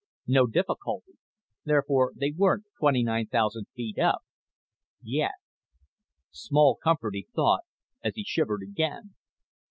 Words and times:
No 0.25 0.47
difficulty. 0.47 1.13
Therefore 1.63 2.13
they 2.15 2.31
weren't 2.31 2.65
29,000 2.79 3.67
feet 3.75 3.99
up 3.99 4.23
yet. 5.03 5.33
Small 6.31 6.75
comfort, 6.75 7.13
he 7.13 7.27
thought, 7.35 7.65
as 8.03 8.15
he 8.15 8.23
shivered 8.23 8.63
again. 8.63 9.13